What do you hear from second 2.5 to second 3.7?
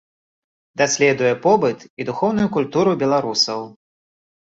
культуру беларусаў.